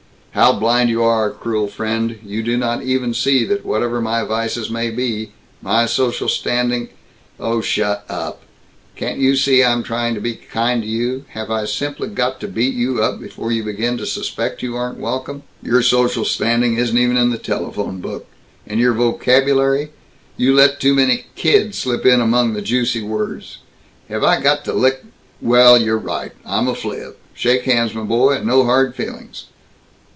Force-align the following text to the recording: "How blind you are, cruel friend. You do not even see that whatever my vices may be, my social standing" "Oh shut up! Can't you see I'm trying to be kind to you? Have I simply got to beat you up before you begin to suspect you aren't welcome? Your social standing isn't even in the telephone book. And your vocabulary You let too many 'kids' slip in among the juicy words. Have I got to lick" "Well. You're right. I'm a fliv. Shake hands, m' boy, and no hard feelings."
"How 0.33 0.53
blind 0.53 0.89
you 0.89 1.03
are, 1.03 1.29
cruel 1.29 1.67
friend. 1.67 2.17
You 2.23 2.41
do 2.41 2.55
not 2.55 2.83
even 2.83 3.13
see 3.13 3.43
that 3.47 3.65
whatever 3.65 3.99
my 3.99 4.23
vices 4.23 4.69
may 4.69 4.89
be, 4.89 5.31
my 5.61 5.85
social 5.87 6.29
standing" 6.29 6.87
"Oh 7.39 7.59
shut 7.59 8.05
up! 8.07 8.41
Can't 8.95 9.17
you 9.19 9.35
see 9.35 9.61
I'm 9.61 9.83
trying 9.83 10.15
to 10.15 10.21
be 10.21 10.35
kind 10.35 10.83
to 10.83 10.87
you? 10.87 11.25
Have 11.31 11.51
I 11.51 11.65
simply 11.65 12.07
got 12.07 12.39
to 12.39 12.47
beat 12.47 12.73
you 12.75 13.03
up 13.03 13.19
before 13.19 13.51
you 13.51 13.65
begin 13.65 13.97
to 13.97 14.05
suspect 14.05 14.63
you 14.63 14.73
aren't 14.77 14.99
welcome? 14.99 15.43
Your 15.61 15.81
social 15.81 16.23
standing 16.23 16.77
isn't 16.77 16.97
even 16.97 17.17
in 17.17 17.31
the 17.31 17.37
telephone 17.37 17.99
book. 17.99 18.25
And 18.65 18.79
your 18.79 18.93
vocabulary 18.93 19.89
You 20.37 20.55
let 20.55 20.79
too 20.79 20.93
many 20.93 21.25
'kids' 21.35 21.77
slip 21.77 22.05
in 22.05 22.21
among 22.21 22.53
the 22.53 22.61
juicy 22.61 23.01
words. 23.03 23.57
Have 24.07 24.23
I 24.23 24.39
got 24.39 24.63
to 24.63 24.71
lick" 24.71 25.03
"Well. 25.41 25.77
You're 25.77 25.97
right. 25.99 26.31
I'm 26.45 26.69
a 26.69 26.73
fliv. 26.73 27.15
Shake 27.33 27.63
hands, 27.63 27.93
m' 27.93 28.07
boy, 28.07 28.35
and 28.37 28.45
no 28.47 28.63
hard 28.63 28.95
feelings." 28.95 29.47